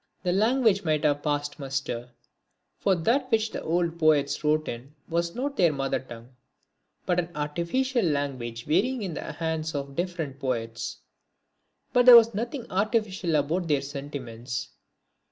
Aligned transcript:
The 0.23 0.33
language 0.33 0.83
might 0.83 1.03
have 1.03 1.21
passed 1.21 1.59
muster; 1.59 2.09
for 2.79 2.95
that 2.95 3.29
which 3.31 3.51
the 3.51 3.61
old 3.61 3.99
poets 3.99 4.43
wrote 4.43 4.67
in 4.67 4.95
was 5.07 5.35
not 5.35 5.57
their 5.57 5.71
mother 5.71 5.99
tongue, 5.99 6.29
but 7.05 7.19
an 7.19 7.29
artificial 7.35 8.01
language 8.03 8.65
varying 8.65 9.03
in 9.03 9.13
the 9.13 9.33
hands 9.33 9.75
of 9.75 9.95
different 9.95 10.39
poets. 10.39 10.97
But 11.93 12.07
there 12.07 12.15
was 12.17 12.33
nothing 12.33 12.65
artificial 12.71 13.35
about 13.35 13.67
their 13.67 13.83
sentiments. 13.83 14.69